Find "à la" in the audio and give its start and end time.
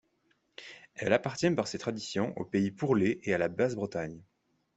3.35-3.49